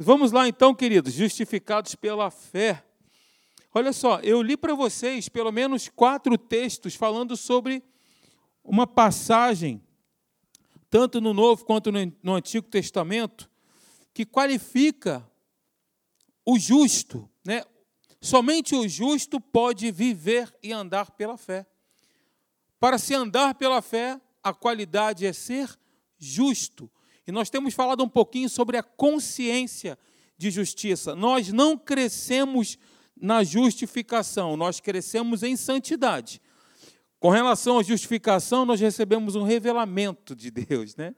[0.00, 2.84] Vamos lá então, queridos, justificados pela fé.
[3.74, 7.82] Olha só, eu li para vocês pelo menos quatro textos falando sobre
[8.62, 9.82] uma passagem,
[10.88, 13.50] tanto no Novo quanto no Antigo Testamento,
[14.14, 15.28] que qualifica
[16.46, 17.28] o justo.
[17.44, 17.64] Né?
[18.20, 21.66] Somente o justo pode viver e andar pela fé.
[22.78, 25.76] Para se andar pela fé, a qualidade é ser
[26.16, 26.88] justo.
[27.28, 29.98] E nós temos falado um pouquinho sobre a consciência
[30.38, 31.14] de justiça.
[31.14, 32.78] Nós não crescemos
[33.14, 36.40] na justificação, nós crescemos em santidade.
[37.20, 41.14] Com relação à justificação, nós recebemos um revelamento de Deus, né?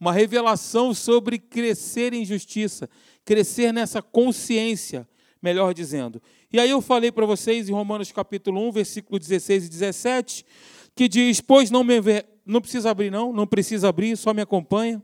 [0.00, 2.88] Uma revelação sobre crescer em justiça,
[3.22, 5.06] crescer nessa consciência,
[5.42, 6.22] melhor dizendo.
[6.50, 10.46] E aí eu falei para vocês em Romanos capítulo 1, versículo 16 e 17,
[10.94, 11.96] que diz: "Pois não me
[12.46, 15.02] não precisa abrir não, não precisa abrir, só me acompanha.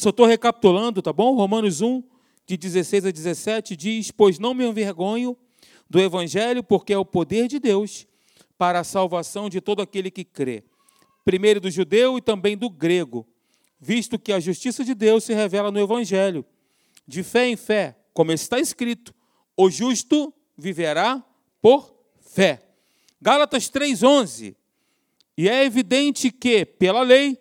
[0.00, 1.34] Só estou recapitulando, tá bom?
[1.34, 2.02] Romanos 1,
[2.46, 5.36] de 16 a 17, diz: Pois não me envergonho
[5.90, 8.06] do Evangelho, porque é o poder de Deus
[8.56, 10.64] para a salvação de todo aquele que crê,
[11.22, 13.28] primeiro do judeu e também do grego,
[13.78, 16.46] visto que a justiça de Deus se revela no Evangelho.
[17.06, 19.14] De fé em fé, como está escrito:
[19.54, 21.22] o justo viverá
[21.60, 22.62] por fé.
[23.20, 24.56] Gálatas 3,11.
[25.36, 27.38] E é evidente que, pela lei,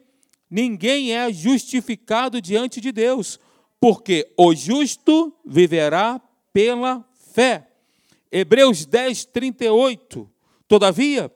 [0.50, 3.39] ninguém é justificado diante de Deus,
[3.80, 7.69] porque o justo viverá pela fé.
[8.31, 10.30] Hebreus 10, 38.
[10.67, 11.31] Todavia,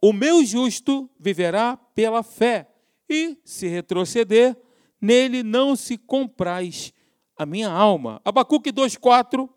[0.00, 2.68] o meu justo viverá pela fé,
[3.08, 4.56] e, se retroceder,
[5.00, 6.92] nele não se compraz
[7.36, 8.20] a minha alma.
[8.24, 9.48] Abacuque 2,4.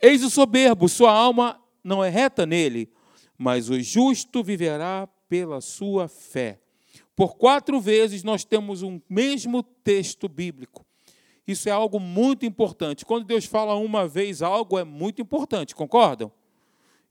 [0.00, 2.92] Eis o soberbo, sua alma não é reta nele,
[3.38, 6.61] mas o justo viverá pela sua fé.
[7.22, 10.84] Por quatro vezes nós temos um mesmo texto bíblico.
[11.46, 13.06] Isso é algo muito importante.
[13.06, 16.32] Quando Deus fala uma vez algo, é muito importante, concordam?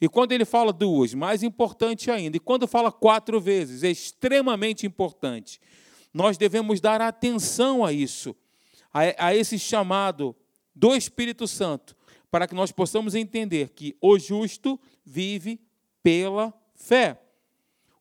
[0.02, 2.36] E quando ele fala duas, mais importante ainda.
[2.36, 5.62] E quando fala quatro vezes, é extremamente importante.
[6.14, 8.36] Nós devemos dar atenção a isso,
[8.94, 10.36] a, a esse chamado
[10.76, 11.96] do Espírito Santo,
[12.30, 15.58] para que nós possamos entender que o justo vive
[16.04, 17.18] pela fé.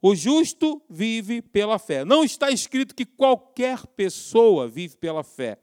[0.02, 2.04] O justo vive pela fé.
[2.04, 5.58] Não está escrito que qualquer pessoa vive pela fé.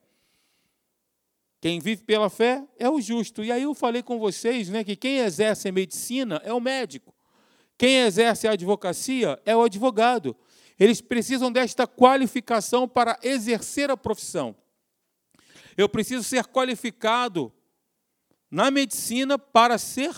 [1.60, 3.44] Quem vive pela fé é o justo.
[3.44, 7.14] E aí eu falei com vocês né, que quem exerce a medicina é o médico.
[7.78, 10.36] Quem exerce a advocacia é o advogado.
[10.80, 14.56] Eles precisam desta qualificação para exercer a profissão.
[15.76, 17.52] Eu preciso ser qualificado
[18.50, 20.12] na medicina para ser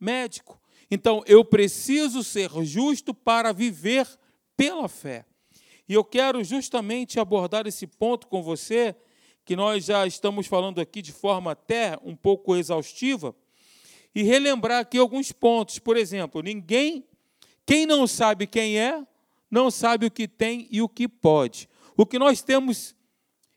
[0.00, 0.60] médico.
[0.90, 4.06] Então, eu preciso ser justo para viver
[4.56, 5.24] pela fé.
[5.88, 8.94] E eu quero justamente abordar esse ponto com você,
[9.44, 13.34] que nós já estamos falando aqui de forma até um pouco exaustiva,
[14.14, 15.78] e relembrar aqui alguns pontos.
[15.78, 17.04] Por exemplo, ninguém,
[17.64, 19.06] quem não sabe quem é,
[19.50, 21.68] não sabe o que tem e o que pode.
[21.96, 22.96] O que nós temos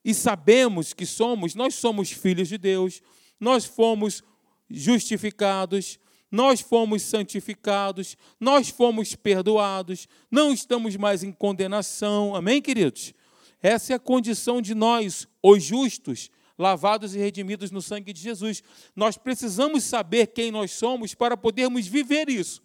[0.03, 3.01] e sabemos que somos, nós somos filhos de Deus,
[3.39, 4.23] nós fomos
[4.69, 5.99] justificados,
[6.31, 12.35] nós fomos santificados, nós fomos perdoados, não estamos mais em condenação.
[12.35, 13.13] Amém, queridos?
[13.61, 18.61] Essa é a condição de nós, os justos, lavados e redimidos no sangue de Jesus.
[18.95, 22.61] Nós precisamos saber quem nós somos para podermos viver isso.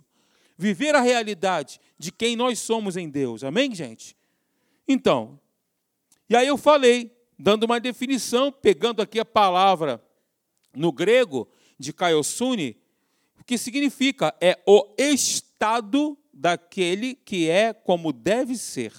[0.57, 3.43] Viver a realidade de quem nós somos em Deus.
[3.43, 4.17] Amém, gente?
[4.87, 5.41] Então,
[6.29, 10.05] e aí eu falei, dando uma definição, pegando aqui a palavra
[10.75, 11.49] no grego
[11.79, 12.77] de Kaiosune,
[13.45, 18.91] o que significa é o estado daquele que é como deve ser,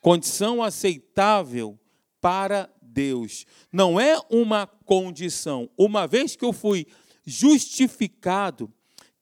[0.00, 1.78] condição aceitável
[2.20, 3.46] para Deus.
[3.72, 5.70] Não é uma condição.
[5.78, 6.88] Uma vez que eu fui
[7.24, 8.68] justificado,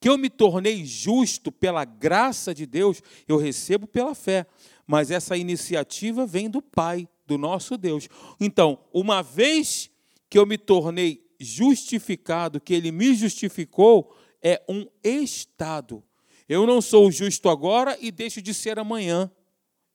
[0.01, 4.47] que eu me tornei justo pela graça de Deus, eu recebo pela fé.
[4.87, 8.09] Mas essa iniciativa vem do Pai, do nosso Deus.
[8.41, 9.91] Então, uma vez
[10.31, 14.17] que eu me tornei justificado, que Ele me justificou,
[14.47, 16.05] é um estado.
[16.49, 19.29] Eu não sou justo agora e deixo de ser amanhã.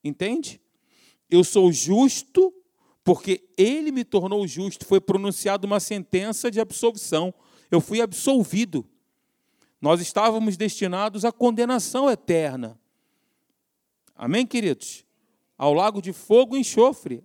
[0.03, 0.59] Entende?
[1.29, 2.53] Eu sou justo
[3.01, 4.85] porque ele me tornou justo.
[4.85, 7.33] Foi pronunciada uma sentença de absolvição.
[7.71, 8.85] Eu fui absolvido.
[9.79, 12.77] Nós estávamos destinados à condenação eterna.
[14.13, 15.05] Amém, queridos?
[15.57, 17.23] Ao lago de fogo e enxofre.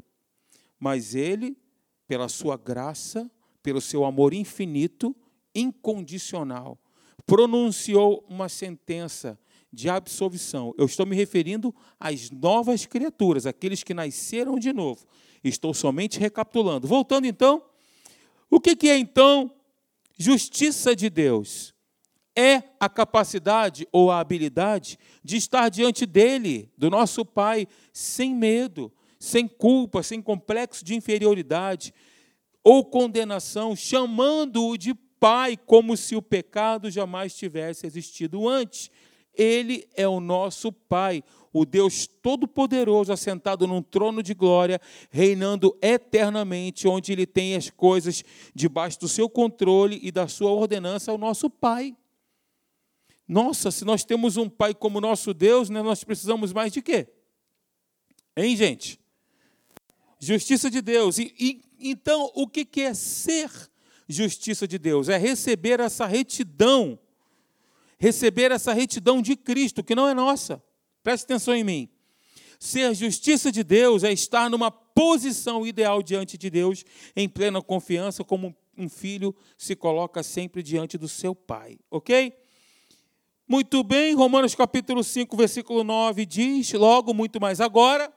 [0.78, 1.58] Mas ele,
[2.06, 3.28] pela sua graça,
[3.64, 5.14] pelo seu amor infinito,
[5.52, 6.78] incondicional,
[7.26, 9.38] pronunciou uma sentença
[9.72, 10.72] de absolvição.
[10.78, 15.06] Eu estou me referindo às novas criaturas, aqueles que nasceram de novo.
[15.42, 16.86] Estou somente recapitulando.
[16.86, 17.62] Voltando então,
[18.48, 19.50] O que, é então
[20.16, 21.74] justiça de Deus?
[22.34, 28.92] É a capacidade ou a habilidade de estar diante dele, do nosso Pai, sem medo,
[29.18, 31.92] sem culpa, sem complexo de inferioridade
[32.62, 34.94] ou condenação, chamando-o de
[35.26, 38.92] Pai, como se o pecado jamais tivesse existido antes.
[39.34, 41.20] Ele é o nosso Pai,
[41.52, 44.80] o Deus Todo-Poderoso, assentado num trono de glória,
[45.10, 48.22] reinando eternamente, onde Ele tem as coisas
[48.54, 51.96] debaixo do seu controle e da sua ordenança, é o nosso Pai.
[53.26, 57.08] Nossa, se nós temos um Pai como nosso Deus, né, nós precisamos mais de quê?
[58.36, 59.00] Hein, gente?
[60.20, 61.18] Justiça de Deus.
[61.18, 63.50] E, e então, o que é ser
[64.08, 65.08] justiça de Deus?
[65.08, 66.98] É receber essa retidão
[67.98, 70.62] receber essa retidão de Cristo, que não é nossa.
[71.02, 71.88] Preste atenção em mim.
[72.58, 78.24] Ser justiça de Deus é estar numa posição ideal diante de Deus, em plena confiança,
[78.24, 81.78] como um filho se coloca sempre diante do seu pai.
[81.90, 82.32] Ok?
[83.48, 88.12] Muito bem, Romanos capítulo 5, versículo 9 diz: Logo, muito mais agora,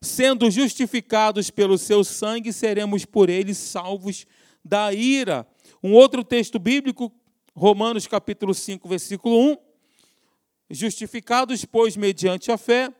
[0.00, 4.26] sendo justificados pelo seu sangue, seremos por ele salvos
[4.64, 5.46] da ira.
[5.82, 7.12] Um outro texto bíblico
[7.54, 9.56] Romanos capítulo 5, versículo 1.
[10.70, 12.92] Justificados, pois, mediante a fé,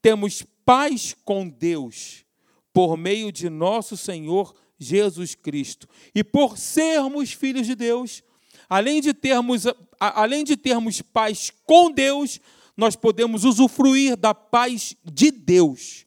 [0.00, 2.24] temos paz com Deus,
[2.72, 5.88] por meio de nosso Senhor Jesus Cristo.
[6.14, 8.22] E por sermos filhos de Deus,
[8.68, 9.64] além de termos,
[10.00, 12.40] além de termos paz com Deus,
[12.76, 16.06] nós podemos usufruir da paz de Deus,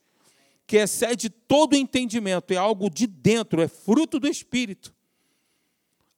[0.68, 4.95] que excede todo entendimento, é algo de dentro, é fruto do Espírito.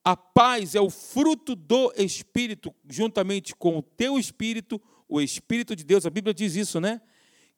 [0.07, 5.83] A paz é o fruto do Espírito, juntamente com o teu Espírito, o Espírito de
[5.83, 6.05] Deus.
[6.05, 7.01] A Bíblia diz isso, né?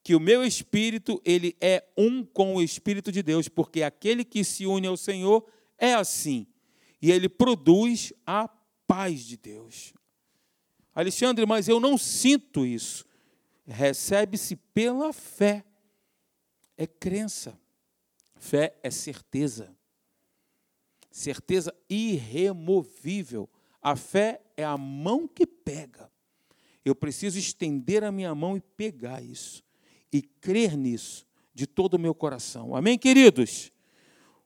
[0.02, 4.44] Que o meu Espírito, ele é um com o Espírito de Deus, porque aquele que
[4.44, 5.46] se une ao Senhor
[5.78, 6.48] é assim.
[7.00, 8.50] E ele produz a
[8.88, 9.94] paz de Deus.
[10.96, 13.06] Alexandre, mas eu não sinto isso.
[13.68, 15.64] Recebe-se pela fé.
[16.76, 17.56] É crença.
[18.40, 19.78] Fé é certeza
[21.10, 23.50] certeza irremovível.
[23.82, 26.12] A fé é a mão que pega.
[26.84, 29.64] Eu preciso estender a minha mão e pegar isso,
[30.12, 32.76] e crer nisso de todo o meu coração.
[32.76, 33.72] Amém, queridos?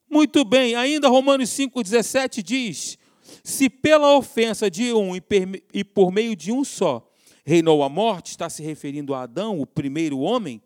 [0.09, 2.97] Muito bem, ainda Romanos 5,17 diz:
[3.43, 7.09] Se pela ofensa de um e por meio de um só
[7.45, 10.61] reinou a morte, está se referindo a Adão, o primeiro homem,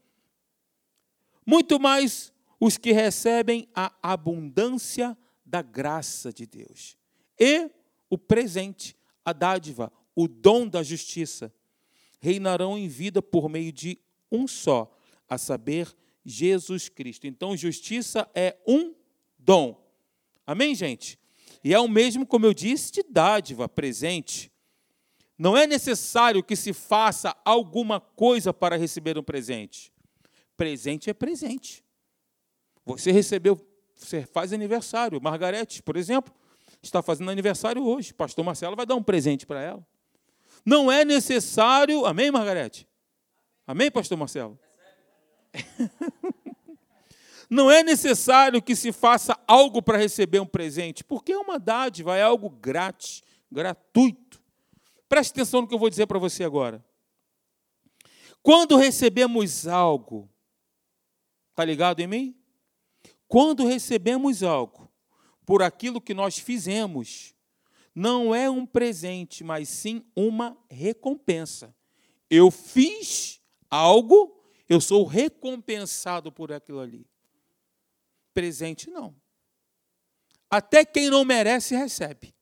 [1.46, 5.18] muito mais os que recebem a abundância
[5.48, 6.98] da graça de Deus.
[7.40, 7.72] E
[8.10, 11.54] o presente, a dádiva, o dom da justiça,
[12.20, 13.98] reinarão em vida por meio de
[14.32, 14.94] um só,
[15.30, 15.96] a saber,
[16.26, 17.26] Jesus Cristo.
[17.26, 18.94] Então, justiça é um
[19.40, 19.82] dom.
[20.46, 21.18] Amém, gente?
[21.64, 24.52] E é o mesmo, como eu disse, de dádiva, presente.
[25.38, 29.94] Não é necessário que se faça alguma coisa para receber um presente.
[30.58, 31.84] Presente é presente.
[32.86, 33.56] Você recebeu
[33.98, 35.22] você faz aniversário.
[35.22, 36.34] Margarete, por exemplo,
[36.82, 38.14] está fazendo aniversário hoje.
[38.14, 39.86] Pastor Marcelo vai dar um presente para ela.
[40.66, 42.06] Não é necessário.
[42.06, 42.88] Amém, Margarete?
[43.66, 44.58] Amém, Pastor Marcelo?
[47.50, 52.18] Não é necessário que se faça algo para receber um presente, porque é uma dádiva,
[52.18, 54.42] é algo grátis, gratuito.
[55.08, 56.84] Preste atenção no que eu vou dizer para você agora.
[58.44, 60.30] Quando recebemos algo,
[61.52, 62.36] está ligado em mim?
[63.28, 64.92] Quando recebemos algo
[65.46, 67.34] por aquilo que nós fizemos,
[67.94, 71.76] não é um presente, mas sim uma recompensa.
[72.30, 77.08] Eu fiz algo, eu sou recompensado por aquilo ali.
[78.34, 79.16] Presente não.
[80.50, 82.34] Até quem não merece recebe.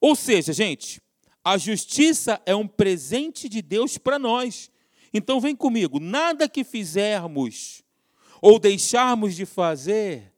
[0.00, 1.00] Ou seja, gente,
[1.44, 4.70] a justiça é um presente de Deus para nós.
[5.12, 7.82] Então vem comigo, nada que fizermos
[8.42, 10.34] ou deixarmos de fazer,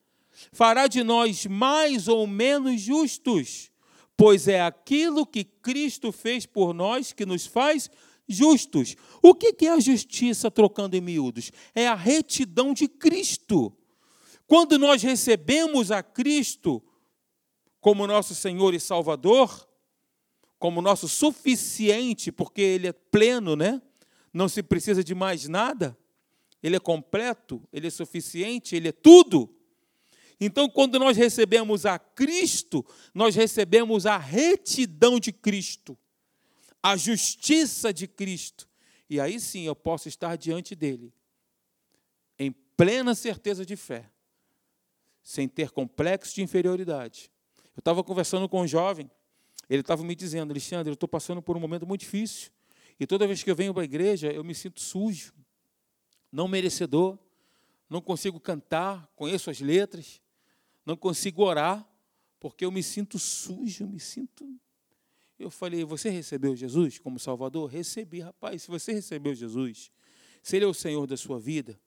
[0.52, 3.72] fará de nós mais ou menos justos,
[4.14, 7.90] pois é aquilo que Cristo fez por nós que nos faz
[8.28, 8.94] justos.
[9.22, 11.50] O que é a justiça, trocando em miúdos?
[11.74, 13.74] É a retidão de Cristo.
[14.46, 16.82] Quando nós recebemos a Cristo
[17.80, 19.66] como nosso Senhor e Salvador,
[20.58, 23.80] como nosso suficiente, porque Ele é pleno, né?
[24.32, 25.96] Não se precisa de mais nada
[26.64, 29.54] ele é completo, ele é suficiente, ele é tudo.
[30.40, 35.96] Então, quando nós recebemos a Cristo, nós recebemos a retidão de Cristo,
[36.82, 38.66] a justiça de Cristo.
[39.10, 41.12] E aí sim eu posso estar diante dele,
[42.38, 44.10] em plena certeza de fé,
[45.22, 47.30] sem ter complexo de inferioridade.
[47.76, 49.10] Eu estava conversando com um jovem,
[49.68, 52.50] ele estava me dizendo, Alexandre, eu estou passando por um momento muito difícil,
[52.98, 55.34] e toda vez que eu venho para a igreja, eu me sinto sujo,
[56.34, 57.16] não merecedor,
[57.88, 60.20] não consigo cantar, conheço as letras,
[60.84, 61.88] não consigo orar,
[62.40, 64.44] porque eu me sinto sujo, me sinto.
[65.38, 67.70] Eu falei: Você recebeu Jesus como Salvador?
[67.70, 68.62] Recebi, rapaz.
[68.62, 69.92] Se você recebeu Jesus,
[70.42, 71.80] se Ele é o Senhor da sua vida,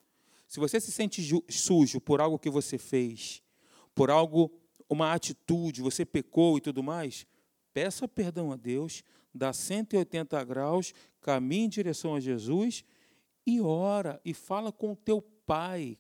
[0.48, 3.44] se você se sente sujo por algo que você fez,
[3.94, 4.50] por algo,
[4.90, 7.28] uma atitude, você pecou e tudo mais,
[7.74, 9.04] peça perdão a Deus,
[9.36, 12.86] dá 180 graus, caminhe em direção a Jesus
[13.48, 15.98] e ora e fala com o teu pai.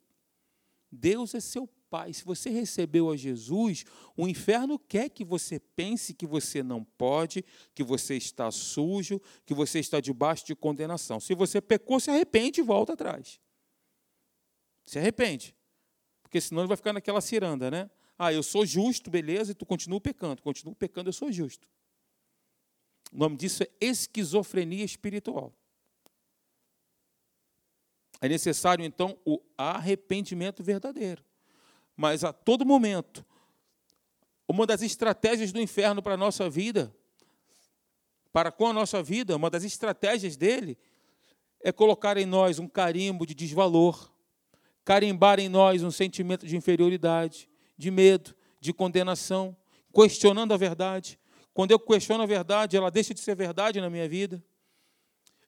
[0.91, 2.11] Deus é seu pai.
[2.11, 3.85] Se você recebeu a Jesus,
[4.17, 9.53] o inferno quer que você pense que você não pode, que você está sujo, que
[9.53, 11.21] você está debaixo de condenação.
[11.21, 13.39] Se você pecou, se arrepende e volta atrás.
[14.85, 15.55] Se arrepende.
[16.21, 17.89] Porque senão ele vai ficar naquela ciranda, né?
[18.19, 20.41] Ah, eu sou justo, beleza, e tu continua pecando.
[20.41, 21.65] Continua pecando, eu sou justo.
[23.13, 25.53] O nome disso é esquizofrenia espiritual.
[28.21, 31.23] É necessário, então, o arrependimento verdadeiro.
[31.95, 33.25] Mas a todo momento,
[34.47, 36.93] uma das estratégias do inferno para a nossa vida,
[38.31, 40.77] para com a nossa vida, uma das estratégias dele,
[41.61, 44.11] é colocar em nós um carimbo de desvalor,
[44.85, 49.55] carimbar em nós um sentimento de inferioridade, de medo, de condenação,
[49.93, 51.19] questionando a verdade.
[51.53, 54.43] Quando eu questiono a verdade, ela deixa de ser verdade na minha vida.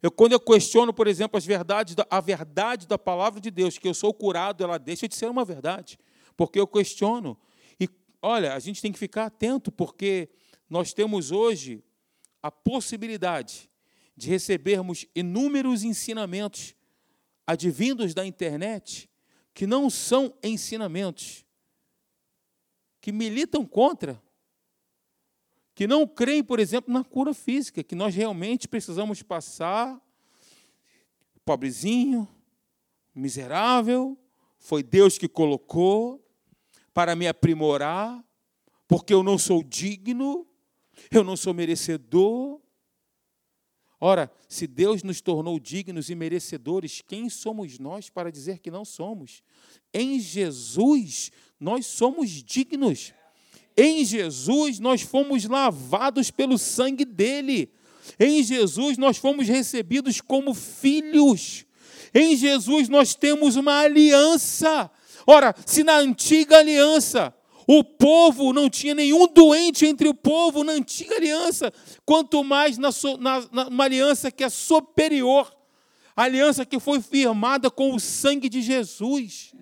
[0.02, 3.88] Eu, quando eu questiono, por exemplo, as verdades, a verdade da palavra de Deus, que
[3.88, 6.00] eu sou curado, ela deixa de ser uma verdade,
[6.38, 7.38] porque eu questiono.
[7.80, 7.90] E
[8.22, 10.30] olha, a gente tem que ficar atento, porque
[10.70, 11.84] nós temos hoje
[12.42, 13.70] a possibilidade
[14.16, 16.76] de recebermos inúmeros ensinamentos
[17.46, 19.10] advindos da internet
[19.54, 21.44] que não são ensinamentos,
[23.02, 24.22] que militam contra
[25.80, 29.98] que não creem, por exemplo, na cura física, que nós realmente precisamos passar,
[31.46, 32.28] pobrezinho,
[33.16, 34.18] miserável,
[34.58, 36.22] foi Deus que colocou
[36.94, 38.22] para me aprimorar,
[38.90, 40.46] porque eu não sou digno,
[41.10, 42.60] eu não sou merecedor.
[44.02, 48.84] Ora, se Deus nos tornou dignos e merecedores, quem somos nós para dizer que não
[48.84, 49.42] somos?
[49.94, 53.14] Em Jesus, nós somos dignos.
[53.82, 57.72] Em Jesus nós fomos lavados pelo sangue dele.
[58.20, 61.66] Em Jesus nós fomos recebidos como filhos.
[62.14, 64.92] Em Jesus nós temos uma aliança.
[65.26, 67.34] Ora, se na antiga aliança
[67.66, 71.72] o povo não tinha nenhum doente entre o povo na antiga aliança,
[72.06, 75.56] quanto mais na, na, na uma aliança que é superior,
[76.18, 79.54] a aliança que foi firmada com o sangue de Jesus.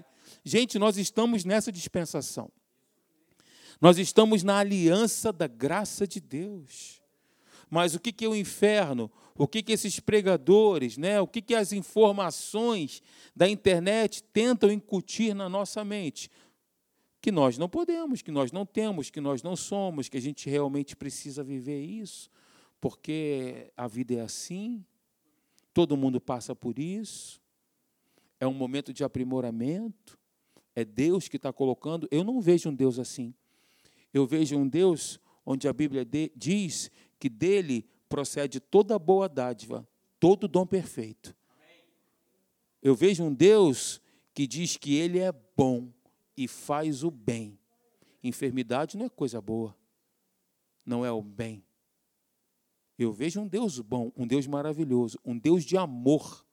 [0.44, 2.50] Gente, nós estamos nessa dispensação.
[3.80, 7.02] Nós estamos na aliança da graça de Deus.
[7.70, 9.12] Mas o que é o inferno?
[9.36, 11.22] O que esses pregadores, né?
[11.22, 13.04] o que as informações
[13.36, 16.30] da internet tentam incutir na nossa mente?
[17.22, 20.50] Que nós não podemos, que nós não temos, que nós não somos, que a gente
[20.50, 22.32] realmente precisa viver isso,
[22.80, 24.84] porque a vida é assim,
[25.74, 27.42] todo mundo passa por isso,
[28.40, 30.18] é um momento de aprimoramento,
[30.74, 32.08] é Deus que está colocando.
[32.10, 33.34] Eu não vejo um Deus assim
[34.14, 39.88] eu vejo um Deus onde a Bíblia diz que dele procede toda boa dádiva,
[40.20, 41.36] todo dom perfeito.
[42.82, 44.02] Eu vejo um Deus
[44.34, 45.92] que diz que ele é bom
[46.36, 47.58] e faz o bem.
[48.24, 49.76] Enfermidade não é coisa boa,
[50.86, 51.64] não é o bem.
[52.98, 56.46] Eu vejo um Deus bom, um Deus maravilhoso, um Deus de amor.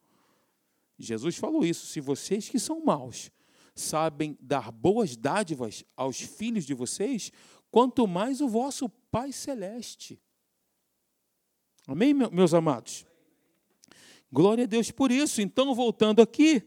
[0.99, 3.30] Jesus falou isso: se vocês que são maus
[3.75, 7.33] sabem dar boas dádivas aos filhos de vocês,
[7.71, 10.21] quanto mais o vosso Pai Celeste.
[11.87, 13.04] Amém, meus amados?
[14.33, 15.40] Glória a Deus por isso.
[15.43, 16.62] Então, voltando aqui,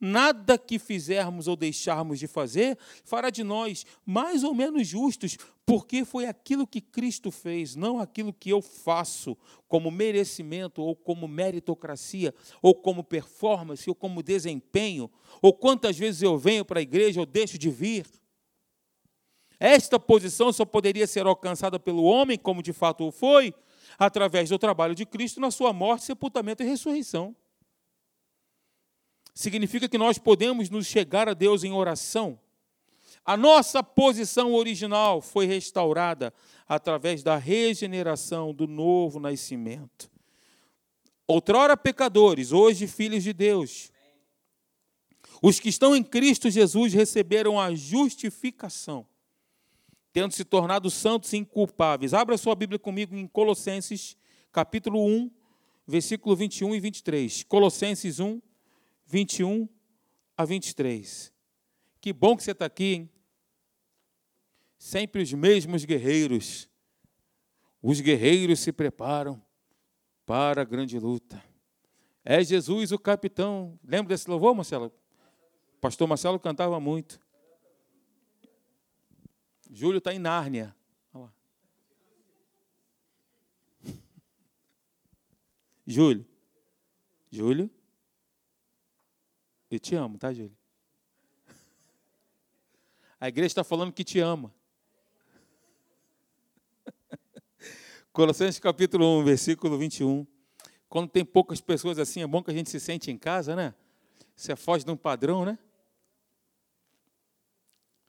[0.00, 6.04] nada que fizermos ou deixarmos de fazer fará de nós mais ou menos justos, porque
[6.04, 9.36] foi aquilo que Cristo fez, não aquilo que eu faço
[9.68, 16.36] como merecimento, ou como meritocracia, ou como performance, ou como desempenho, ou quantas vezes eu
[16.36, 18.06] venho para a igreja ou deixo de vir.
[19.60, 23.54] Esta posição só poderia ser alcançada pelo homem, como de fato o foi,
[23.98, 27.36] através do trabalho de Cristo na sua morte, sepultamento e ressurreição.
[29.34, 32.38] Significa que nós podemos nos chegar a Deus em oração.
[33.24, 36.32] A nossa posição original foi restaurada
[36.66, 40.10] através da regeneração do novo nascimento.
[41.26, 43.92] Outrora pecadores, hoje filhos de Deus.
[45.42, 49.06] Os que estão em Cristo Jesus receberam a justificação,
[50.12, 52.12] tendo se tornado santos e inculpáveis.
[52.12, 54.16] Abra sua Bíblia comigo em Colossenses,
[54.50, 55.30] capítulo 1,
[55.86, 57.44] versículo 21 e 23.
[57.44, 58.40] Colossenses 1,
[59.10, 59.68] 21
[60.36, 61.32] a 23.
[62.00, 63.10] Que bom que você está aqui, hein?
[64.78, 66.68] Sempre os mesmos guerreiros.
[67.82, 69.42] Os guerreiros se preparam
[70.24, 71.42] para a grande luta.
[72.24, 73.76] É Jesus o capitão.
[73.82, 74.92] Lembra desse louvor, Marcelo?
[75.80, 77.20] Pastor Marcelo cantava muito.
[79.68, 80.72] Júlio está em Nárnia.
[85.84, 86.24] Júlio.
[87.28, 87.68] Júlio.
[89.70, 90.56] Eu te amo, tá, Júlio?
[93.20, 94.52] A igreja está falando que te ama.
[98.12, 100.26] Colossenses capítulo 1, versículo 21.
[100.88, 103.72] Quando tem poucas pessoas assim, é bom que a gente se sente em casa, né?
[104.34, 105.56] Você foge de um padrão, né?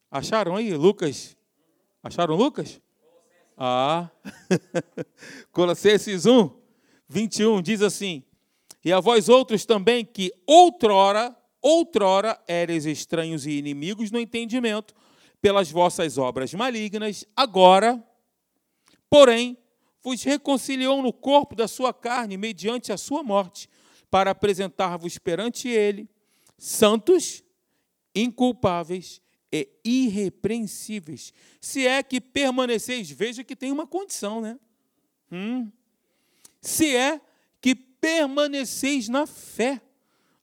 [0.10, 1.38] Acharam aí, Lucas?
[2.01, 2.82] Acharam Lucas?
[3.56, 4.10] Ah,
[5.51, 6.50] Colossenses 1,
[7.08, 8.24] 21 diz assim:
[8.84, 14.96] E a vós outros também que outrora, outrora eres estranhos e inimigos no entendimento,
[15.41, 18.01] pelas vossas obras malignas, agora,
[19.10, 19.58] porém,
[20.03, 23.70] vos reconciliou no corpo da sua carne, mediante a sua morte,
[24.10, 26.08] para apresentar-vos perante ele,
[26.58, 27.44] santos,
[28.13, 34.60] inculpáveis e irrepreensíveis, se é que permaneceis, veja que tem uma condição, né?
[35.32, 35.72] Hum.
[36.62, 37.20] Se é
[37.60, 39.82] que permaneceis na fé,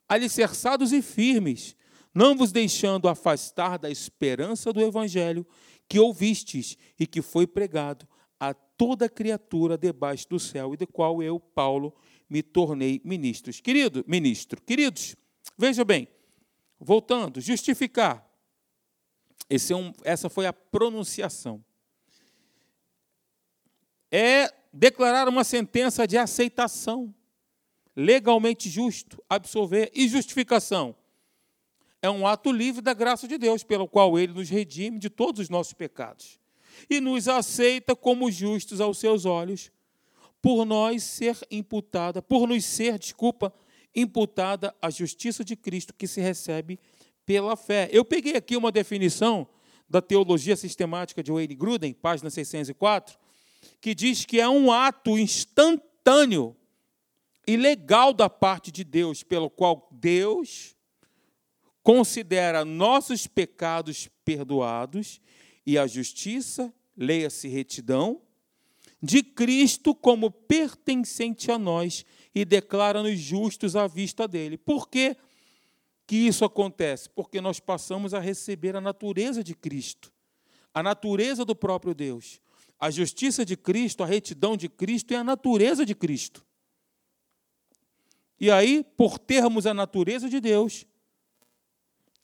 [0.09, 1.77] alicerçados e firmes,
[2.15, 5.47] não vos deixando afastar da esperança do evangelho
[5.89, 8.09] que ouvistes e que foi pregado
[8.41, 11.95] a toda criatura debaixo do céu e de qual eu, Paulo,
[12.29, 13.53] me tornei ministro.
[13.63, 15.17] Querido, ministro, queridos,
[15.57, 16.09] veja bem,
[16.79, 18.29] voltando, justificar
[19.51, 21.65] é um, essa foi a pronunciação.
[24.11, 27.15] É declarar uma sentença de aceitação,
[27.99, 30.95] legalmente justo, absolver e justificação.
[32.01, 35.41] É um ato livre da graça de Deus, pelo qual ele nos redime de todos
[35.41, 36.39] os nossos pecados
[36.89, 39.73] e nos aceita como justos aos seus olhos,
[40.41, 43.53] por nós ser imputada, por nos ser, desculpa,
[43.93, 46.79] imputada a justiça de Cristo que se recebe
[47.27, 47.89] pela fé.
[47.91, 49.49] Eu peguei aqui uma definição
[49.91, 53.19] da Teologia Sistemática de Wayne Gruden, página 604,
[53.81, 56.55] que diz que é um ato instantâneo
[57.49, 60.77] e legal da parte de Deus, pelo qual Deus
[61.83, 65.19] considera nossos pecados perdoados
[65.67, 68.21] e a justiça, leia-se retidão,
[69.03, 74.59] de Cristo como pertencente a nós e declara-nos justos à vista dele.
[74.59, 75.17] Por quê?
[76.07, 77.09] que isso acontece?
[77.11, 80.11] Porque nós passamos a receber a natureza de Cristo,
[80.73, 82.41] a natureza do próprio Deus.
[82.81, 86.48] A justiça de Cristo, a retidão de Cristo é a natureza de Cristo.
[88.41, 90.87] E aí, por termos a natureza de Deus,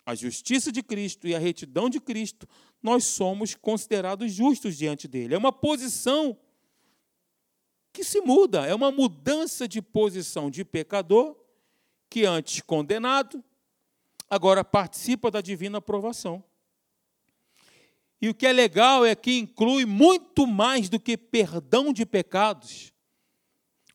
[0.06, 2.48] a justiça de Cristo e a retidão de Cristo,
[2.82, 5.34] nós somos considerados justos diante dele.
[5.34, 6.38] É uma posição
[7.92, 11.36] que se muda, é uma mudança de posição de pecador,
[12.10, 13.42] que antes condenado,
[14.28, 16.44] agora participa da divina aprovação.
[18.20, 22.92] E o que é legal é que inclui muito mais do que perdão de pecados.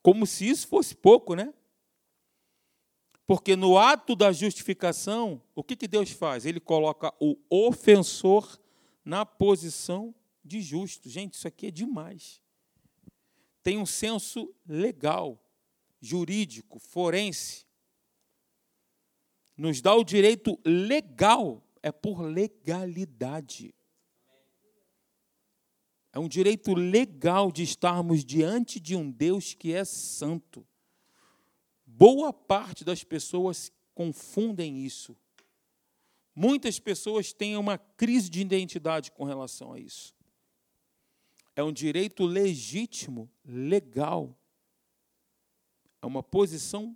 [0.02, 1.54] Como se isso fosse pouco, né?
[3.30, 6.48] Porque no ato da justificação, o que, que Deus faz?
[6.48, 8.60] Ele coloca o ofensor
[9.06, 11.08] na posição de justo.
[11.08, 12.42] Gente, isso aqui é demais.
[13.62, 15.40] Tem um senso legal,
[16.02, 17.70] jurídico, forense
[19.56, 23.76] nos dá o direito legal, é por legalidade.
[26.12, 30.66] É um direito legal de estarmos diante de um Deus que é santo.
[32.00, 35.18] Boa parte das pessoas confundem isso.
[36.34, 40.16] Muitas pessoas têm uma crise de identidade com relação a isso.
[41.58, 44.34] É um direito legítimo, legal.
[46.02, 46.96] É uma posição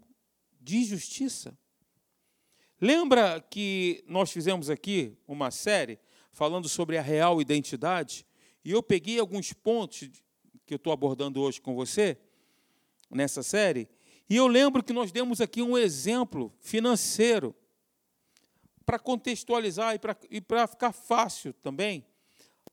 [0.61, 1.57] de justiça.
[2.79, 5.99] Lembra que nós fizemos aqui uma série
[6.31, 8.25] falando sobre a real identidade?
[8.63, 10.09] E eu peguei alguns pontos
[10.65, 12.17] que eu estou abordando hoje com você,
[13.11, 13.89] nessa série,
[14.29, 17.55] e eu lembro que nós demos aqui um exemplo financeiro
[18.85, 19.97] para contextualizar
[20.29, 22.05] e para ficar fácil também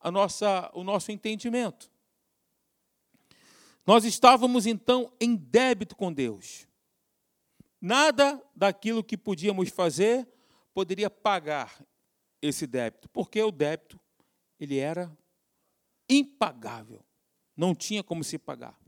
[0.00, 1.90] a nossa, o nosso entendimento.
[3.86, 6.66] Nós estávamos então em débito com Deus.
[7.80, 10.28] Nada daquilo que podíamos fazer
[10.72, 11.84] poderia pagar
[12.40, 13.98] esse débito, porque o débito
[14.58, 15.14] ele era
[16.08, 17.04] impagável,
[17.56, 18.79] não tinha como se pagar.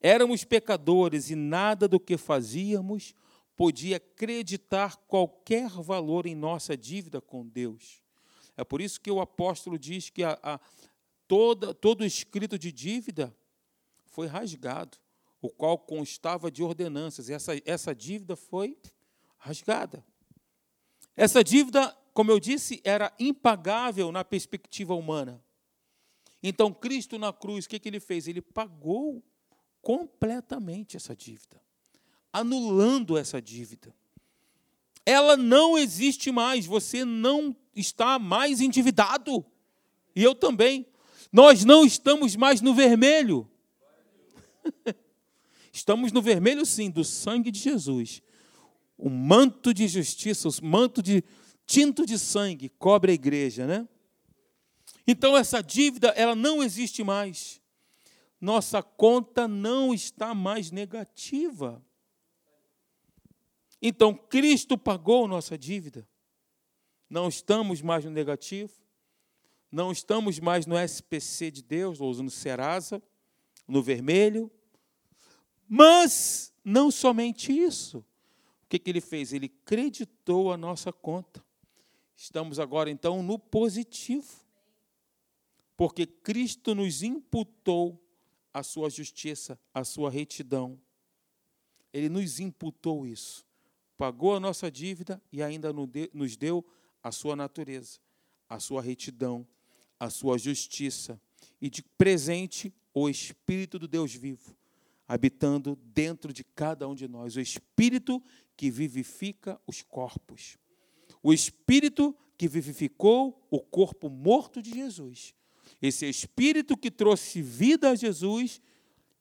[0.00, 3.14] Éramos pecadores e nada do que fazíamos
[3.56, 8.00] podia acreditar qualquer valor em nossa dívida com Deus.
[8.56, 10.60] É por isso que o apóstolo diz que a, a,
[11.26, 13.36] toda, todo escrito de dívida
[14.06, 14.96] foi rasgado,
[15.42, 17.28] o qual constava de ordenanças.
[17.30, 18.78] Essa, essa dívida foi
[19.36, 20.04] rasgada.
[21.16, 25.42] Essa dívida, como eu disse, era impagável na perspectiva humana.
[26.40, 28.28] Então, Cristo na cruz, o que, que ele fez?
[28.28, 29.20] Ele pagou
[29.82, 31.60] completamente essa dívida,
[32.32, 33.94] anulando essa dívida.
[35.04, 39.44] Ela não existe mais, você não está mais endividado.
[40.14, 40.86] E eu também.
[41.32, 43.48] Nós não estamos mais no vermelho.
[45.72, 48.22] Estamos no vermelho, sim, do sangue de Jesus.
[48.96, 51.22] O manto de justiça, o manto de
[51.66, 53.86] tinto de sangue cobre a igreja, né?
[55.06, 57.57] Então essa dívida, ela não existe mais.
[58.40, 61.84] Nossa conta não está mais negativa.
[63.80, 66.08] Então Cristo pagou nossa dívida.
[67.08, 68.72] Não estamos mais no negativo.
[69.70, 73.02] Não estamos mais no SPC de Deus, ou no Serasa,
[73.66, 74.50] no vermelho.
[75.68, 77.98] Mas não somente isso.
[77.98, 79.32] O que, que ele fez?
[79.32, 81.44] Ele creditou a nossa conta.
[82.16, 84.46] Estamos agora, então, no positivo.
[85.76, 88.02] Porque Cristo nos imputou
[88.58, 90.80] a sua justiça, a sua retidão.
[91.92, 93.46] Ele nos imputou isso.
[93.96, 95.72] Pagou a nossa dívida e ainda
[96.12, 96.64] nos deu
[97.02, 97.98] a sua natureza,
[98.48, 99.46] a sua retidão,
[99.98, 101.20] a sua justiça.
[101.60, 104.56] E de presente, o Espírito do Deus vivo
[105.08, 108.22] habitando dentro de cada um de nós, o Espírito
[108.54, 110.58] que vivifica os corpos.
[111.22, 115.34] O Espírito que vivificou o corpo morto de Jesus.
[115.80, 118.60] Esse Espírito que trouxe vida a Jesus,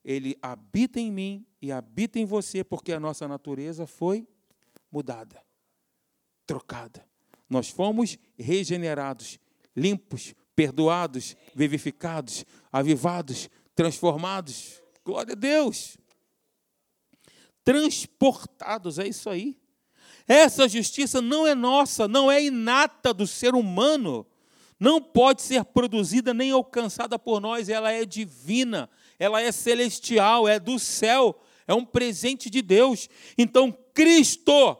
[0.04, 4.28] ele habita em mim e habita em você, porque a nossa natureza foi
[4.92, 5.42] mudada,
[6.46, 7.06] trocada.
[7.50, 9.40] Nós fomos regenerados,
[9.76, 14.82] limpos, perdoados, vivificados, avivados, transformados.
[15.06, 15.98] Glória a Deus.
[17.64, 19.58] Transportados, é isso aí.
[20.28, 24.26] Essa justiça não é nossa, não é inata do ser humano,
[24.80, 30.60] não pode ser produzida nem alcançada por nós, ela é divina, ela é celestial, é
[30.60, 33.10] do céu, é um presente de Deus.
[33.38, 34.78] Então, Cristo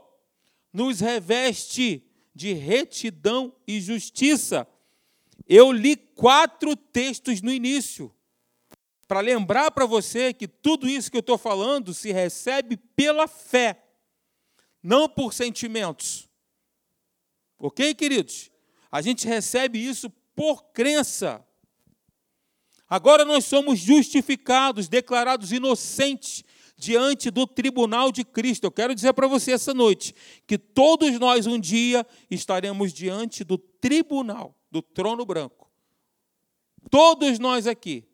[0.72, 4.68] nos reveste de retidão e justiça.
[5.48, 8.14] Eu li quatro textos no início
[9.08, 13.82] para lembrar para você que tudo isso que eu estou falando se recebe pela fé,
[14.84, 16.28] não por sentimentos.
[17.58, 18.52] Ok, queridos?
[18.92, 21.46] A gente recebe isso por crença.
[22.90, 26.44] Agora nós somos justificados, declarados inocentes
[26.78, 28.66] diante do tribunal de Cristo.
[28.66, 30.14] Eu quero dizer para você essa noite
[30.46, 35.70] que todos nós um dia estaremos diante do tribunal, do trono branco.
[36.90, 38.06] Todos nós aqui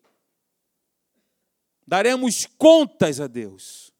[1.86, 3.92] daremos contas a Deus.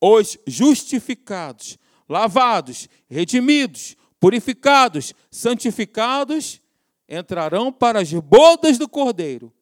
[0.00, 6.60] Os justificados, lavados, redimidos, purificados, santificados,
[7.08, 9.52] entrarão para as bodas do Cordeiro.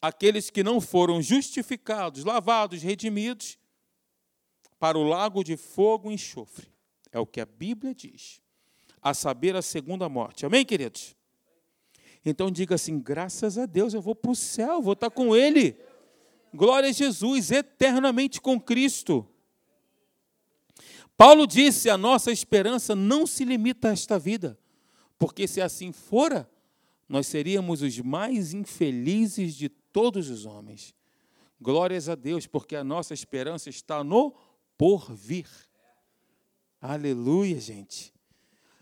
[0.00, 3.56] Aqueles que não foram justificados, lavados, redimidos,
[4.78, 6.66] para o lago de fogo e enxofre.
[7.12, 8.40] É o que a Bíblia diz.
[9.00, 10.44] A saber, a segunda morte.
[10.44, 11.14] Amém, queridos?
[12.24, 15.76] Então diga assim: graças a Deus, eu vou para o céu, vou estar com Ele.
[16.54, 19.26] Glória a Jesus, eternamente com Cristo.
[21.22, 24.58] Paulo disse: a nossa esperança não se limita a esta vida,
[25.16, 26.50] porque se assim fora,
[27.08, 30.92] nós seríamos os mais infelizes de todos os homens.
[31.60, 34.34] Glórias a Deus, porque a nossa esperança está no
[34.76, 35.46] porvir.
[36.80, 38.12] Aleluia, gente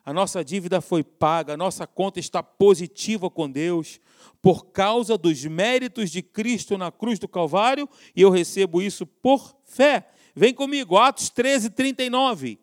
[0.04, 4.00] a nossa dívida foi paga, a nossa conta está positiva com Deus,
[4.42, 9.54] por causa dos méritos de Cristo na cruz do Calvário, e eu recebo isso por
[9.62, 10.08] fé.
[10.40, 12.58] Vem comigo, Atos 13, 39.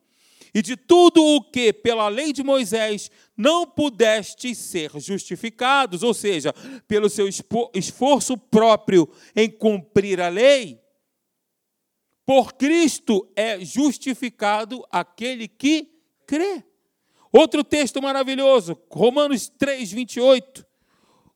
[0.51, 6.51] E de tudo o que, pela lei de Moisés, não pudestes ser justificados, ou seja,
[6.87, 7.29] pelo seu
[7.75, 10.81] esforço próprio em cumprir a lei,
[12.25, 15.87] por Cristo é justificado aquele que
[16.25, 16.63] crê.
[17.31, 20.65] Outro texto maravilhoso, Romanos 3, 28.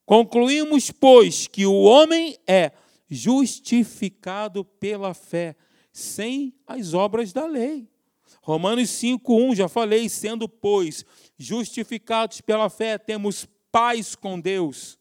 [0.08, 2.72] Concluímos, pois, que o homem é
[3.08, 5.56] justificado pela fé,
[5.92, 7.88] sem as obras da lei.
[8.42, 11.06] Romanos 5:1, já falei, sendo pois
[11.38, 14.98] justificados pela fé, temos paz com Deus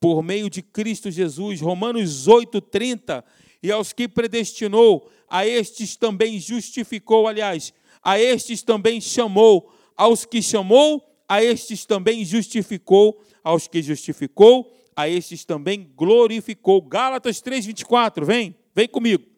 [0.00, 1.60] por meio de Cristo Jesus.
[1.60, 3.24] Romanos 8:30,
[3.62, 10.40] e aos que predestinou, a estes também justificou, aliás, a estes também chamou, aos que
[10.40, 16.80] chamou, a estes também justificou, aos que justificou, a estes também glorificou.
[16.80, 19.29] Gálatas 3:24, vem, vem comigo.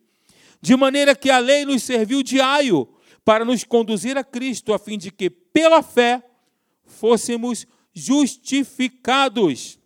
[0.63, 2.89] De maneira que a lei nos serviu de aio
[3.25, 6.23] para nos conduzir a Cristo, a fim de que pela fé
[6.87, 9.79] fôssemos justificados.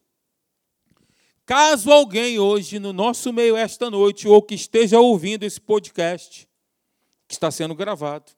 [1.46, 6.46] Caso alguém hoje no nosso meio esta noite ou que esteja ouvindo esse podcast
[7.26, 8.32] que está sendo gravado,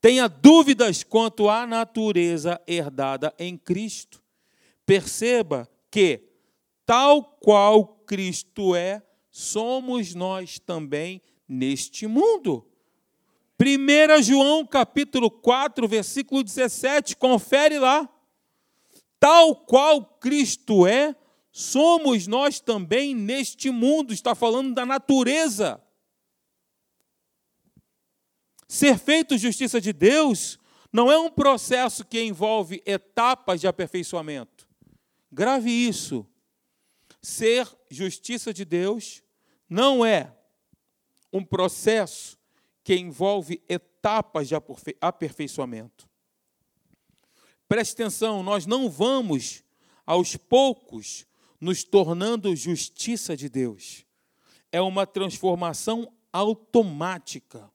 [0.00, 4.22] tenha dúvidas quanto à natureza herdada em Cristo,
[4.86, 6.22] perceba que
[6.86, 11.20] tal qual Cristo é, somos nós também
[11.52, 12.66] neste mundo.
[13.60, 18.08] 1 João capítulo 4, versículo 17, confere lá.
[19.20, 21.14] Tal qual Cristo é,
[21.52, 25.80] somos nós também neste mundo, está falando da natureza.
[28.66, 30.58] Ser feito justiça de Deus
[30.92, 34.66] não é um processo que envolve etapas de aperfeiçoamento.
[35.30, 36.26] Grave isso.
[37.20, 39.22] Ser justiça de Deus
[39.68, 40.34] não é
[41.32, 42.38] um processo
[42.84, 44.54] que envolve etapas de
[45.00, 46.08] aperfeiçoamento.
[47.68, 49.62] Preste atenção, nós não vamos
[50.04, 51.26] aos poucos
[51.60, 54.04] nos tornando justiça de Deus.
[54.70, 57.70] É uma transformação automática.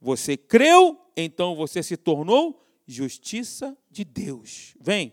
[0.00, 4.74] Você creu, então você se tornou justiça de Deus.
[4.80, 5.12] Vem.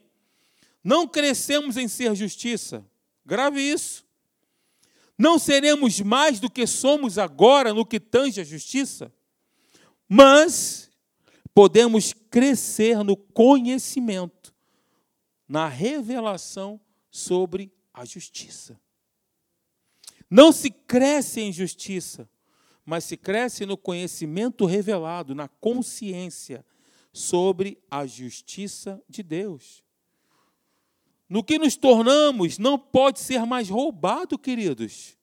[0.84, 2.86] Não crescemos em ser justiça.
[3.26, 4.03] Grave isso.
[5.17, 9.13] Não seremos mais do que somos agora no que tange a justiça,
[10.08, 10.89] mas
[11.54, 14.54] podemos crescer no conhecimento,
[15.47, 16.80] na revelação
[17.12, 18.80] sobre a justiça.
[20.30, 22.28] Não se cresce em justiça,
[22.84, 26.65] mas se cresce no conhecimento revelado, na consciência
[27.13, 29.84] sobre a justiça de Deus.
[31.34, 35.17] No que nos tornamos não pode ser mais roubado, queridos.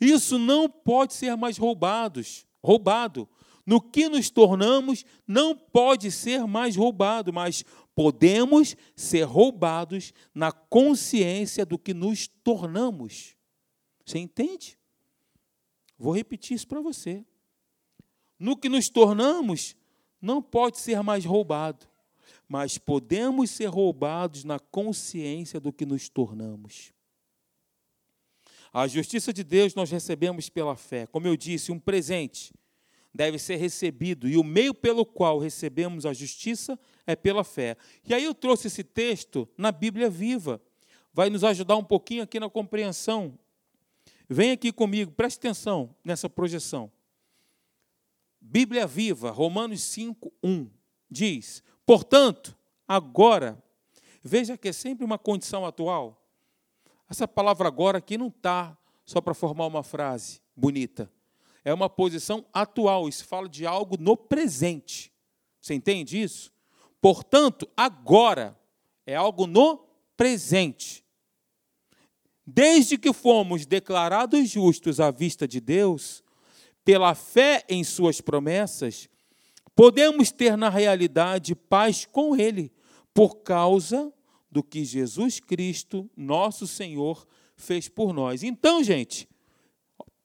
[0.00, 3.28] Isso não pode ser mais roubados, roubado.
[3.64, 11.64] No que nos tornamos não pode ser mais roubado, mas podemos ser roubados na consciência
[11.64, 13.36] do que nos tornamos.
[14.04, 14.76] Você entende?
[15.96, 17.24] Vou repetir isso para você.
[18.36, 19.76] No que nos tornamos,
[20.20, 21.86] não pode ser mais roubado,
[22.48, 26.92] mas podemos ser roubados na consciência do que nos tornamos.
[28.72, 31.06] A justiça de Deus nós recebemos pela fé.
[31.06, 32.52] Como eu disse, um presente
[33.12, 37.74] deve ser recebido, e o meio pelo qual recebemos a justiça é pela fé.
[38.06, 40.60] E aí eu trouxe esse texto na Bíblia viva.
[41.14, 43.38] Vai nos ajudar um pouquinho aqui na compreensão.
[44.28, 46.92] Vem aqui comigo, preste atenção nessa projeção.
[48.38, 50.70] Bíblia viva, Romanos 5, 1,
[51.10, 52.54] diz: Portanto,
[52.86, 53.62] agora,
[54.22, 56.22] veja que é sempre uma condição atual.
[57.08, 61.10] Essa palavra agora aqui não está só para formar uma frase bonita
[61.66, 65.12] é uma posição atual, isso fala de algo no presente.
[65.60, 66.52] Você entende isso?
[67.00, 68.56] Portanto, agora
[69.04, 69.84] é algo no
[70.16, 71.04] presente.
[72.46, 76.22] Desde que fomos declarados justos à vista de Deus,
[76.84, 79.08] pela fé em Suas promessas,
[79.76, 82.72] podemos ter na realidade paz com Ele,
[83.14, 84.12] por causa
[84.50, 88.42] do que Jesus Cristo, nosso Senhor, fez por nós.
[88.42, 89.28] Então, gente,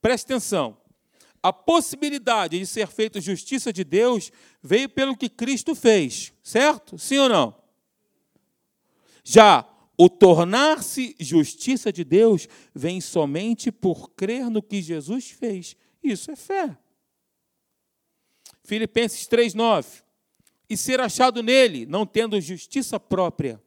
[0.01, 0.81] preste atenção
[1.43, 6.97] a possibilidade de ser feito justiça de Deus veio pelo que Cristo fez, certo?
[6.97, 7.55] Sim ou não?
[9.23, 15.75] Já o tornar-se justiça de Deus vem somente por crer no que Jesus fez.
[16.03, 16.77] Isso é fé.
[18.71, 20.01] Filipenses 3:9.
[20.69, 23.61] E ser achado nele, não tendo justiça própria,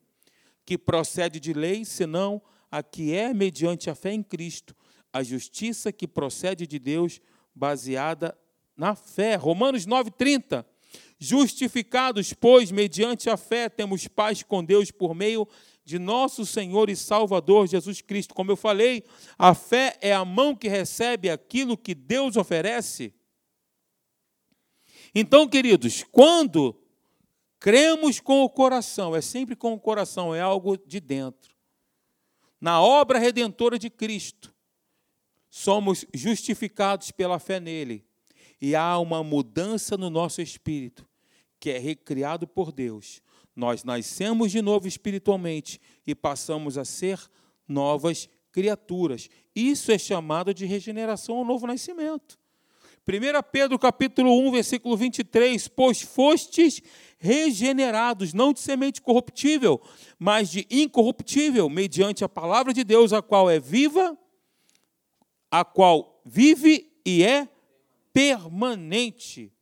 [0.64, 2.40] que procede de lei, senão
[2.70, 4.74] a que é mediante a fé em Cristo,
[5.12, 7.20] a justiça que procede de Deus
[7.54, 8.34] baseada
[8.74, 9.34] na fé.
[9.34, 10.64] Romanos 9:30.
[11.18, 15.46] Justificados, pois, mediante a fé, temos paz com Deus por meio
[15.84, 18.34] de nosso Senhor e Salvador Jesus Cristo.
[18.34, 19.04] Como eu falei,
[19.38, 23.12] a fé é a mão que recebe aquilo que Deus oferece.
[25.14, 26.76] Então, queridos, quando
[27.60, 31.54] cremos com o coração, é sempre com o coração, é algo de dentro.
[32.60, 34.54] Na obra redentora de Cristo,
[35.48, 38.04] somos justificados pela fé nele.
[38.60, 41.06] e há uma mudança no nosso espírito,
[41.60, 43.20] que é recriado por Deus.
[43.54, 47.20] Nós nascemos de novo espiritualmente e passamos a ser
[47.68, 49.28] novas criaturas.
[49.54, 52.38] Isso é chamado de regeneração ou novo nascimento.
[53.06, 56.80] 1 Pedro capítulo 1, versículo 23, pois fostes
[57.18, 59.80] regenerados, não de semente corruptível,
[60.18, 64.16] mas de incorruptível, mediante a palavra de Deus, a qual é viva,
[65.50, 67.46] a qual vive e é
[68.10, 69.52] permanente.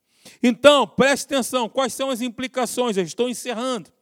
[0.41, 2.97] Então, preste atenção, quais são as implicações?
[2.97, 3.93] Eu estou encerrando.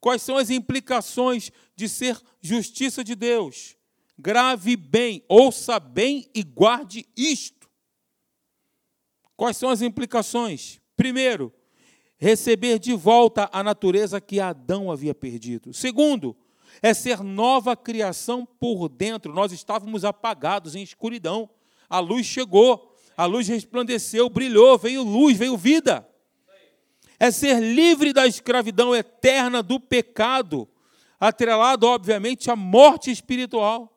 [0.00, 3.76] Quais são as implicações de ser justiça de Deus?
[4.18, 7.65] Grave bem, ouça bem e guarde isto.
[9.36, 10.80] Quais são as implicações?
[10.96, 11.52] Primeiro,
[12.16, 15.74] receber de volta a natureza que Adão havia perdido.
[15.74, 16.36] Segundo,
[16.82, 19.32] é ser nova criação por dentro.
[19.32, 21.48] Nós estávamos apagados em escuridão.
[21.88, 26.08] A luz chegou, a luz resplandeceu, brilhou, veio luz, veio vida.
[27.18, 30.68] É ser livre da escravidão eterna do pecado,
[31.18, 33.92] atrelado, obviamente, à morte espiritual.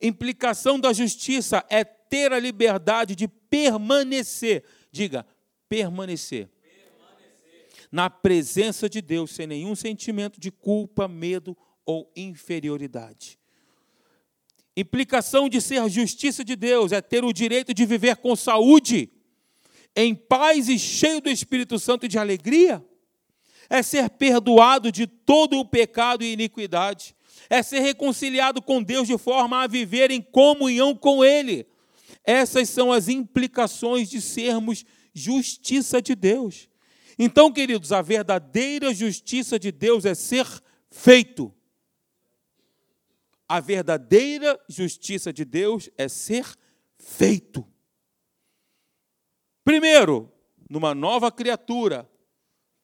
[0.00, 4.62] Implicação da justiça é ter a liberdade de permanecer.
[4.90, 5.26] Diga,
[5.66, 6.46] permanecer.
[6.60, 7.88] permanecer.
[7.90, 13.38] Na presença de Deus, sem nenhum sentimento de culpa, medo ou inferioridade.
[14.76, 19.10] Implicação de ser justiça de Deus é ter o direito de viver com saúde,
[19.96, 22.84] em paz e cheio do Espírito Santo e de alegria.
[23.70, 27.16] É ser perdoado de todo o pecado e iniquidade
[27.48, 31.66] é ser reconciliado com Deus de forma a viver em comunhão com Ele.
[32.24, 36.68] Essas são as implicações de sermos justiça de Deus.
[37.18, 40.46] Então, queridos, a verdadeira justiça de Deus é ser
[40.90, 41.52] feito.
[43.48, 46.46] A verdadeira justiça de Deus é ser
[46.98, 47.66] feito.
[49.64, 50.32] Primeiro,
[50.70, 52.08] numa nova criatura,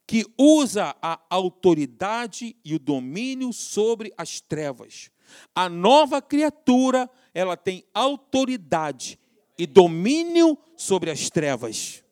[0.07, 5.11] que usa a autoridade e o domínio sobre as trevas.
[5.55, 9.19] A nova criatura, ela tem autoridade
[9.59, 12.05] e domínio sobre as trevas.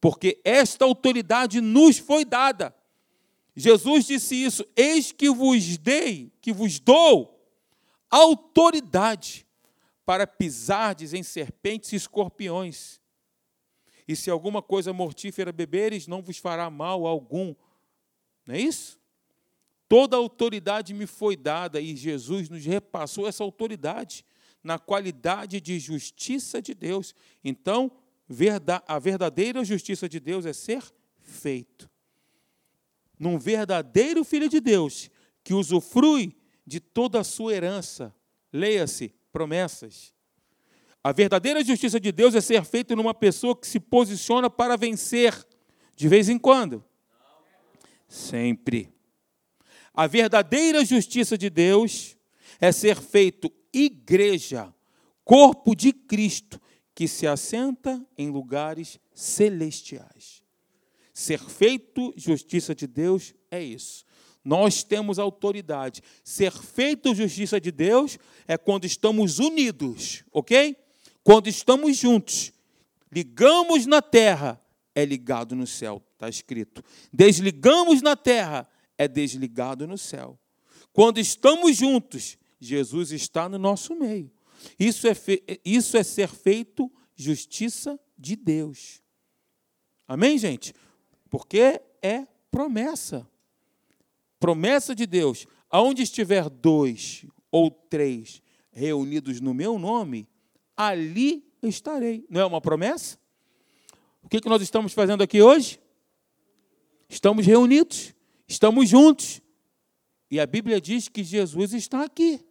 [0.00, 2.74] Porque esta autoridade nos foi dada.
[3.54, 7.34] Jesus disse isso: Eis que vos dei, que vos dou
[8.10, 9.46] autoridade
[10.04, 13.00] para pisardes em serpentes e escorpiões
[14.08, 17.54] e se alguma coisa mortífera beberes, não vos fará mal algum.
[18.46, 18.98] Não é isso?
[19.88, 24.24] Toda autoridade me foi dada e Jesus nos repassou essa autoridade
[24.66, 27.14] na qualidade de justiça de Deus.
[27.44, 27.92] Então,
[28.88, 30.82] a verdadeira justiça de Deus é ser
[31.20, 31.88] feito.
[33.16, 35.08] Num verdadeiro filho de Deus
[35.44, 38.12] que usufrui de toda a sua herança,
[38.52, 40.12] leia-se, promessas,
[41.02, 45.32] a verdadeira justiça de Deus é ser feita numa pessoa que se posiciona para vencer.
[45.94, 46.84] De vez em quando?
[48.08, 48.92] Sempre.
[49.94, 52.16] A verdadeira justiça de Deus
[52.60, 54.74] é ser feito igreja,
[55.24, 56.60] corpo de Cristo,
[56.94, 60.42] que se assenta em lugares celestiais.
[61.12, 64.04] Ser feito justiça de Deus é isso.
[64.44, 66.02] Nós temos autoridade.
[66.22, 70.76] Ser feito justiça de Deus é quando estamos unidos, ok?
[71.24, 72.52] Quando estamos juntos,
[73.10, 74.62] ligamos na terra,
[74.94, 76.82] é ligado no céu, está escrito.
[77.12, 80.38] Desligamos na terra, é desligado no céu.
[80.92, 84.30] Quando estamos juntos, Jesus está no nosso meio.
[84.78, 85.12] Isso é,
[85.64, 89.02] isso é ser feito justiça de Deus.
[90.08, 90.74] Amém, gente?
[91.28, 93.28] Porque é promessa.
[94.38, 95.46] Promessa de Deus.
[95.70, 100.28] Aonde estiver dois ou três reunidos no meu nome,
[100.76, 102.24] ali estarei.
[102.28, 103.18] Não é uma promessa?
[104.22, 105.80] O que, que nós estamos fazendo aqui hoje?
[107.08, 108.14] Estamos reunidos,
[108.46, 109.40] estamos juntos.
[110.30, 112.44] E a Bíblia diz que Jesus está aqui.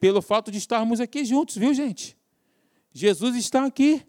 [0.00, 2.16] Pelo fato de estarmos aqui juntos, viu, gente?
[2.92, 4.06] Jesus está aqui.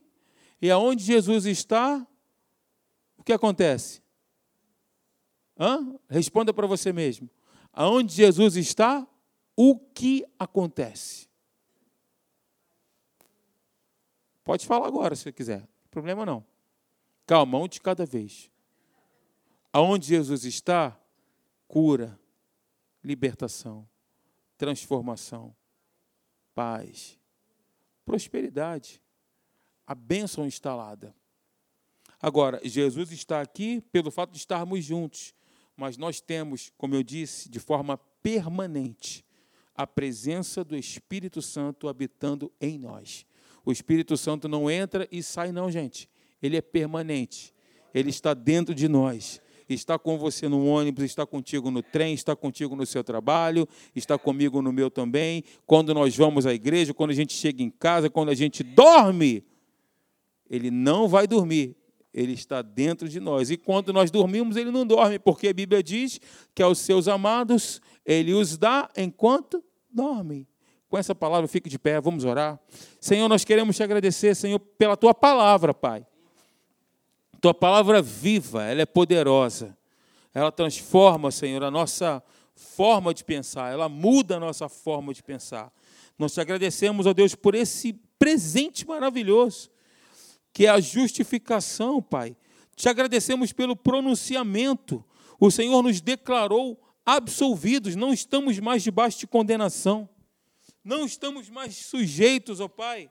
[0.61, 2.05] E aonde Jesus está,
[3.17, 4.01] o que acontece?
[5.57, 5.95] Hã?
[6.09, 7.29] Responda para você mesmo.
[7.71, 9.07] Aonde Jesus está,
[9.55, 11.27] o que acontece?
[14.43, 16.43] Pode falar agora se quiser, problema não.
[17.27, 18.49] Calma, um de cada vez.
[19.71, 20.99] Aonde Jesus está,
[21.67, 22.19] cura,
[23.03, 23.87] libertação,
[24.57, 25.55] transformação,
[26.53, 27.17] paz,
[28.05, 29.01] prosperidade,
[29.85, 31.15] a bênção instalada.
[32.21, 35.33] Agora, Jesus está aqui pelo fato de estarmos juntos,
[35.75, 39.25] mas nós temos, como eu disse, de forma permanente,
[39.73, 43.25] a presença do Espírito Santo habitando em nós.
[43.63, 46.09] O Espírito Santo não entra e sai, não, gente.
[46.41, 47.53] Ele é permanente.
[47.93, 49.41] Ele está dentro de nós.
[49.73, 54.17] Está com você no ônibus, está contigo no trem, está contigo no seu trabalho, está
[54.17, 55.43] comigo no meu também.
[55.65, 59.43] Quando nós vamos à igreja, quando a gente chega em casa, quando a gente dorme,
[60.49, 61.75] ele não vai dormir,
[62.13, 63.51] ele está dentro de nós.
[63.51, 66.19] E quando nós dormimos, ele não dorme, porque a Bíblia diz
[66.55, 70.47] que aos seus amados ele os dá enquanto dormem.
[70.89, 72.59] Com essa palavra, fique de pé, vamos orar.
[72.99, 76.03] Senhor, nós queremos te agradecer, Senhor, pela tua palavra, Pai.
[77.41, 79.77] Tua palavra viva, ela é poderosa.
[80.33, 82.21] Ela transforma, Senhor, a nossa
[82.55, 85.71] forma de pensar, ela muda a nossa forma de pensar.
[86.17, 89.69] Nós te agradecemos, ó Deus, por esse presente maravilhoso
[90.53, 92.35] que é a justificação, Pai.
[92.75, 95.03] Te agradecemos pelo pronunciamento.
[95.39, 100.09] O Senhor nos declarou absolvidos, não estamos mais debaixo de condenação.
[100.83, 103.09] Não estamos mais sujeitos, ó Pai,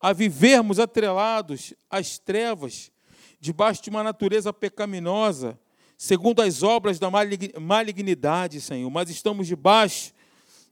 [0.00, 2.90] a vivermos atrelados às trevas,
[3.38, 5.58] debaixo de uma natureza pecaminosa,
[5.96, 7.10] segundo as obras da
[7.60, 10.12] malignidade, Senhor, mas estamos debaixo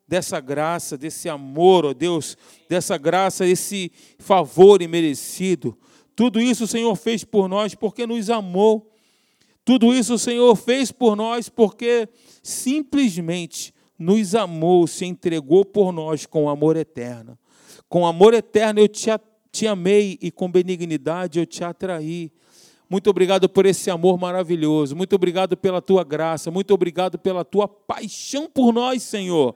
[0.09, 5.77] dessa graça, desse amor, ó Deus, dessa graça, esse favor imerecido.
[6.17, 8.91] Tudo isso o Senhor fez por nós porque nos amou.
[9.65, 12.09] Tudo isso o Senhor fez por nós porque
[12.43, 17.39] simplesmente nos amou, se entregou por nós com amor eterno.
[17.89, 19.09] Com amor eterno eu te,
[19.51, 22.31] te amei e com benignidade eu te atraí.
[22.89, 24.97] Muito obrigado por esse amor maravilhoso.
[24.97, 26.51] Muito obrigado pela tua graça.
[26.51, 29.55] Muito obrigado pela tua paixão por nós, Senhor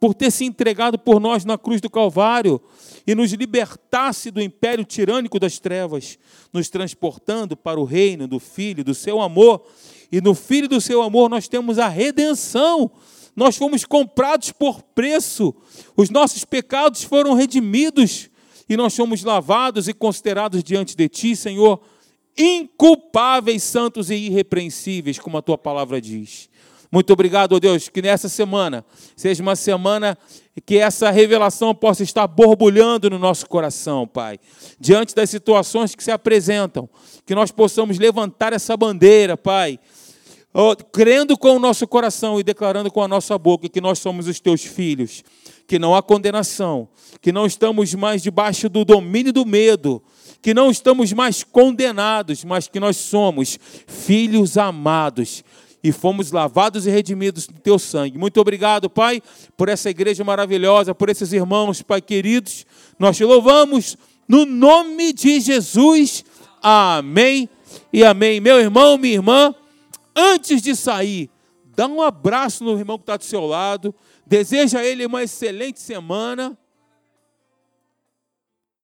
[0.00, 2.60] por ter se entregado por nós na cruz do Calvário
[3.06, 6.18] e nos libertasse do império tirânico das trevas,
[6.52, 9.64] nos transportando para o reino do Filho, do seu amor.
[10.10, 12.90] E no Filho do seu amor nós temos a redenção.
[13.38, 15.54] Nós fomos comprados por preço,
[15.96, 18.28] os nossos pecados foram redimidos
[18.68, 21.80] e nós fomos lavados e considerados diante de Ti, Senhor,
[22.36, 26.50] inculpáveis, santos e irrepreensíveis, como a Tua palavra diz.
[26.90, 28.84] Muito obrigado, oh Deus, que nessa semana
[29.14, 30.18] seja uma semana
[30.66, 34.40] que essa revelação possa estar borbulhando no nosso coração, Pai.
[34.80, 36.88] Diante das situações que se apresentam,
[37.24, 39.78] que nós possamos levantar essa bandeira, Pai,
[40.92, 44.40] crendo com o nosso coração e declarando com a nossa boca que nós somos os
[44.40, 45.22] teus filhos,
[45.66, 46.88] que não há condenação,
[47.20, 50.02] que não estamos mais debaixo do domínio do medo,
[50.40, 55.44] que não estamos mais condenados, mas que nós somos filhos amados
[55.82, 58.18] e fomos lavados e redimidos no teu sangue.
[58.18, 59.22] Muito obrigado, Pai,
[59.56, 62.66] por essa igreja maravilhosa, por esses irmãos, Pai queridos.
[62.98, 63.96] Nós te louvamos
[64.26, 66.24] no nome de Jesus.
[66.62, 67.48] Amém
[67.92, 68.40] e amém.
[68.40, 69.54] Meu irmão, minha irmã,
[70.18, 71.30] antes de sair,
[71.64, 73.94] dá um abraço no irmão que está do seu lado.
[74.26, 76.58] Deseja a ele uma excelente semana.